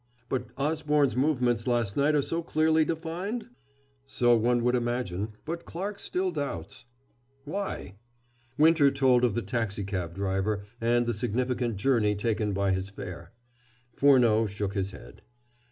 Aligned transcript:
"But 0.29 0.47
Osborne's 0.57 1.15
movements 1.15 1.67
last 1.67 1.95
night 1.95 2.15
are 2.15 2.23
so 2.23 2.41
clearly 2.41 2.83
defined?" 2.83 3.49
"So 4.07 4.35
one 4.35 4.63
would 4.63 4.73
imagine, 4.73 5.33
but 5.45 5.63
Clarke 5.65 5.99
still 5.99 6.31
doubts." 6.31 6.85
"Why?" 7.45 7.97
Winter 8.57 8.89
told 8.89 9.23
of 9.23 9.35
the 9.35 9.43
taxicab 9.43 10.15
driver, 10.15 10.63
and 10.81 11.05
the 11.05 11.13
significant 11.13 11.75
journey 11.75 12.15
taken 12.15 12.51
by 12.51 12.71
his 12.71 12.89
fare. 12.89 13.31
Furneaux 13.95 14.47
shook 14.47 14.73
his 14.73 14.89
head. 14.89 15.21